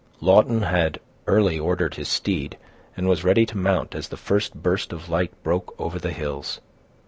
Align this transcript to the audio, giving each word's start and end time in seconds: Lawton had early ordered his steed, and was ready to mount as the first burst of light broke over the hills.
Lawton 0.19 0.63
had 0.63 0.99
early 1.27 1.59
ordered 1.59 1.93
his 1.93 2.07
steed, 2.07 2.57
and 2.97 3.07
was 3.07 3.23
ready 3.23 3.45
to 3.45 3.55
mount 3.55 3.93
as 3.93 4.09
the 4.09 4.17
first 4.17 4.55
burst 4.55 4.91
of 4.91 5.09
light 5.09 5.29
broke 5.43 5.75
over 5.79 5.99
the 5.99 6.09
hills. 6.11 6.59